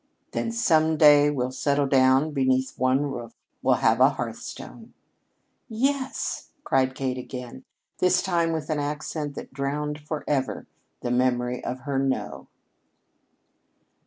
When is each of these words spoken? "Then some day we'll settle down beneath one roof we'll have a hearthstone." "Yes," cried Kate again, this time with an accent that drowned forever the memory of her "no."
"Then 0.31 0.51
some 0.51 0.97
day 0.97 1.29
we'll 1.29 1.51
settle 1.51 1.85
down 1.85 2.31
beneath 2.31 2.73
one 2.75 3.01
roof 3.11 3.35
we'll 3.61 3.75
have 3.85 3.99
a 4.01 4.09
hearthstone." 4.09 4.95
"Yes," 5.69 6.49
cried 6.63 6.95
Kate 6.95 7.19
again, 7.19 7.65
this 7.99 8.23
time 8.23 8.51
with 8.51 8.71
an 8.71 8.79
accent 8.79 9.35
that 9.35 9.53
drowned 9.53 9.99
forever 9.99 10.65
the 11.01 11.11
memory 11.11 11.63
of 11.63 11.81
her 11.81 11.99
"no." 11.99 12.47